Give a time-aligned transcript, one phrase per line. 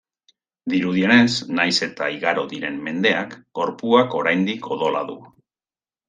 [0.71, 5.19] Dirudienez, nahiz eta igaro diren mendeak, gorpuak oraindik odola du.